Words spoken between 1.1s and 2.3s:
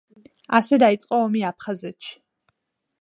ომი აფხაზეთში.